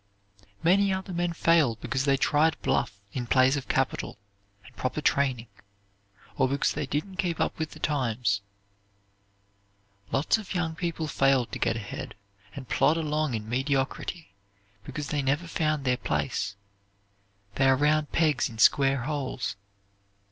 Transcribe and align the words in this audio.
Many 0.63 0.91
other 0.91 1.13
men 1.13 1.31
fail 1.31 1.75
because 1.75 2.05
they 2.05 2.17
tried 2.17 2.59
bluff 2.63 2.99
in 3.13 3.27
place 3.27 3.55
of 3.55 3.67
capital, 3.67 4.17
and 4.65 4.75
proper 4.75 4.99
training, 4.99 5.45
or 6.39 6.49
because 6.49 6.71
they 6.73 6.87
didn't 6.87 7.17
keep 7.17 7.39
up 7.39 7.59
with 7.59 7.73
the 7.73 7.79
times. 7.79 8.41
Lots 10.11 10.39
of 10.39 10.55
young 10.55 10.73
people 10.73 11.07
fail 11.07 11.45
to 11.45 11.59
get 11.59 11.75
ahead 11.75 12.15
and 12.55 12.67
plod 12.67 12.97
along 12.97 13.35
in 13.35 13.47
mediocrity 13.47 14.33
because 14.83 15.09
they 15.09 15.21
never 15.21 15.45
found 15.45 15.85
their 15.85 15.97
place. 15.97 16.55
They 17.53 17.67
are 17.67 17.75
round 17.77 18.11
pegs 18.11 18.49
in 18.49 18.57
square 18.57 19.03
holes. 19.03 19.55